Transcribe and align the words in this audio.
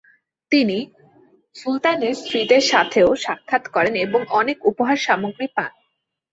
তিনি 0.51 0.77
সুলতানের 1.55 2.13
স্ত্রীদের 2.15 2.63
সাথেও 2.71 3.09
সাক্ষাৎ 3.15 3.63
করেন 3.67 3.95
এবং 3.97 4.21
অনেক 4.31 4.57
উপহার 4.65 4.97
সামগ্রী 4.97 5.47
পান। 5.55 5.71